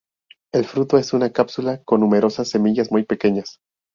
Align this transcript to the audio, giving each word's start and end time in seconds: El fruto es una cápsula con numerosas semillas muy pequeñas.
El 0.51 0.65
fruto 0.65 0.97
es 0.97 1.13
una 1.13 1.29
cápsula 1.31 1.83
con 1.83 1.99
numerosas 1.99 2.49
semillas 2.49 2.91
muy 2.91 3.03
pequeñas. 3.03 3.59